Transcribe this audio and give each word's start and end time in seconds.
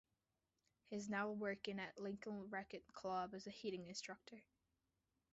He 0.89 0.95
is 0.95 1.09
now 1.09 1.29
working 1.29 1.79
at 1.79 1.95
Lincoln 1.99 2.49
Racquet 2.49 2.91
Club 2.91 3.35
as 3.35 3.45
a 3.45 3.51
hitting 3.51 3.85
instructor. 3.85 4.41